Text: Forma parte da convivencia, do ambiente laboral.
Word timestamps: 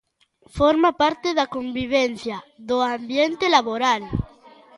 Forma 0.57 0.89
parte 1.01 1.29
da 1.39 1.51
convivencia, 1.55 2.37
do 2.69 2.77
ambiente 2.97 3.45
laboral. 3.55 4.01